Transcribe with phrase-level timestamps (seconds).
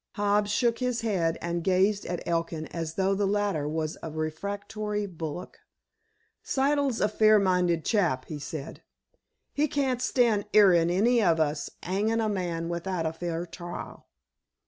[0.15, 5.05] Hobbs shook his head, and gazed at Elkin as though the latter was a refractory
[5.05, 5.59] bullock.
[6.41, 8.81] "Siddle's a fair minded chap," he said.
[9.53, 14.07] "He can't stand 'earin' any of us 'angin' a man without a fair trial."